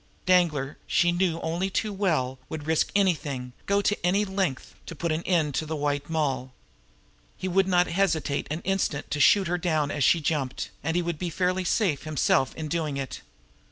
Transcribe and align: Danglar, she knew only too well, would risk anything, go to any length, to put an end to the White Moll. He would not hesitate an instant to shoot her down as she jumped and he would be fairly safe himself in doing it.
Danglar, 0.25 0.79
she 0.87 1.11
knew 1.11 1.39
only 1.41 1.69
too 1.69 1.93
well, 1.93 2.39
would 2.49 2.65
risk 2.65 2.91
anything, 2.95 3.53
go 3.67 3.83
to 3.83 3.95
any 4.03 4.25
length, 4.25 4.73
to 4.87 4.95
put 4.95 5.11
an 5.11 5.21
end 5.27 5.53
to 5.53 5.65
the 5.67 5.75
White 5.75 6.09
Moll. 6.09 6.53
He 7.37 7.47
would 7.47 7.67
not 7.67 7.85
hesitate 7.85 8.47
an 8.49 8.61
instant 8.61 9.11
to 9.11 9.19
shoot 9.19 9.47
her 9.47 9.59
down 9.59 9.91
as 9.91 10.03
she 10.03 10.19
jumped 10.19 10.71
and 10.83 10.95
he 10.95 11.03
would 11.03 11.19
be 11.19 11.29
fairly 11.29 11.63
safe 11.63 12.01
himself 12.01 12.55
in 12.55 12.67
doing 12.67 12.97
it. 12.97 13.21